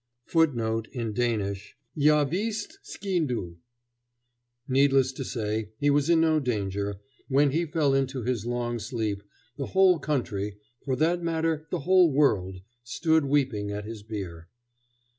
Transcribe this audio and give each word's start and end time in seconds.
[Footnote: 0.25 0.87
In 0.93 1.13
Danish: 1.13 1.75
"Jeg 1.95 2.09
er 2.09 2.25
vist 2.25 2.79
skindod."] 2.81 3.57
Needless 4.67 5.11
to 5.11 5.23
say, 5.23 5.69
he 5.77 5.91
was 5.91 6.09
in 6.09 6.21
no 6.21 6.39
danger. 6.39 6.99
When 7.27 7.51
he 7.51 7.67
fell 7.67 7.93
into 7.93 8.23
his 8.23 8.43
long 8.43 8.79
sleep, 8.79 9.21
the 9.57 9.67
whole 9.77 9.99
country, 9.99 10.55
for 10.83 10.95
that 10.95 11.21
matter 11.21 11.67
the 11.69 11.81
whole 11.81 12.11
world, 12.11 12.61
stood 12.83 13.25
weeping 13.25 13.69
at 13.69 13.85
his 13.85 14.01
bier. 14.01 14.47